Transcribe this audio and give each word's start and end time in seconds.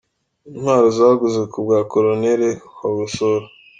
Intwaro 0.49 0.87
zaguzwe 0.97 1.43
ku 1.51 1.59
bwa 1.65 1.79
Col 1.91 2.05
Bagosora. 2.83 3.45